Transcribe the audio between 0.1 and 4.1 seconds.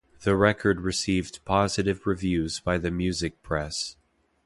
The record received positive reviews by the music press.